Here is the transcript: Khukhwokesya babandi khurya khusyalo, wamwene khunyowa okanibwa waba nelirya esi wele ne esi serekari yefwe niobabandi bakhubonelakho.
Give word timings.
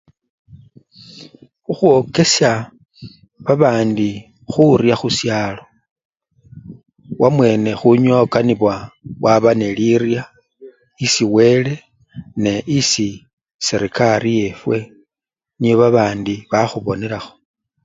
Khukhwokesya 1.63 2.51
babandi 3.45 4.09
khurya 4.51 4.95
khusyalo, 5.01 5.63
wamwene 7.21 7.71
khunyowa 7.79 8.19
okanibwa 8.25 8.73
waba 9.23 9.51
nelirya 9.59 10.21
esi 11.05 11.23
wele 11.35 11.73
ne 12.43 12.53
esi 12.77 13.09
serekari 13.65 14.31
yefwe 14.41 14.77
niobabandi 15.59 16.35
bakhubonelakho. 16.51 17.33